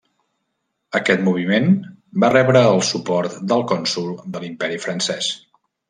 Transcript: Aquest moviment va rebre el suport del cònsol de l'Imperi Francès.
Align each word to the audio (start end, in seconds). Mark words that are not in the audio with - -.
Aquest 0.99 1.21
moviment 1.27 1.69
va 2.25 2.31
rebre 2.37 2.65
el 2.73 2.83
suport 2.91 3.39
del 3.53 3.65
cònsol 3.75 4.13
de 4.33 4.47
l'Imperi 4.47 4.85
Francès. 4.89 5.35